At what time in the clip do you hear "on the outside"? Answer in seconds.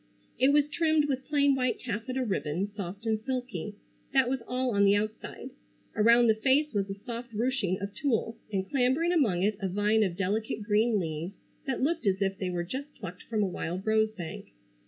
4.71-5.51